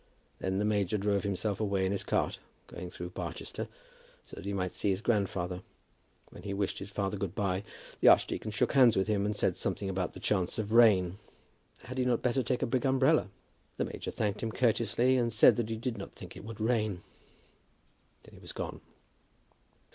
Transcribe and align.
And 0.39 0.53
then 0.53 0.57
the 0.57 0.65
major 0.65 0.97
drove 0.97 1.21
himself 1.21 1.59
away 1.59 1.85
in 1.85 1.91
his 1.91 2.03
cart, 2.03 2.39
going 2.65 2.89
through 2.89 3.11
Barchester, 3.11 3.67
so 4.25 4.35
that 4.35 4.45
he 4.45 4.51
might 4.51 4.71
see 4.71 4.89
his 4.89 4.99
grandfather. 4.99 5.61
When 6.31 6.41
he 6.41 6.55
wished 6.55 6.79
his 6.79 6.89
father 6.89 7.17
good 7.17 7.35
by, 7.35 7.63
the 7.99 8.07
archdeacon 8.07 8.49
shook 8.49 8.73
hands 8.73 8.97
with 8.97 9.07
him, 9.07 9.27
and 9.27 9.35
said 9.35 9.55
something 9.57 9.91
about 9.91 10.13
the 10.13 10.19
chance 10.19 10.57
of 10.57 10.71
rain. 10.71 11.19
Had 11.83 11.99
he 11.99 12.05
not 12.05 12.23
better 12.23 12.41
take 12.41 12.61
the 12.61 12.65
big 12.65 12.83
umbrella? 12.83 13.29
The 13.77 13.85
major 13.85 14.09
thanked 14.09 14.41
him 14.41 14.51
courteously, 14.51 15.17
and 15.17 15.31
said 15.31 15.55
that 15.57 15.69
he 15.69 15.77
did 15.77 15.99
not 15.99 16.13
think 16.15 16.35
it 16.35 16.45
would 16.45 16.59
rain. 16.59 17.03
Then 18.23 18.33
he 18.33 18.39
was 18.39 18.53
gone. 18.53 18.81